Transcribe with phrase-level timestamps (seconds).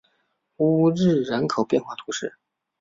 [0.57, 2.35] 乌日人口变化图示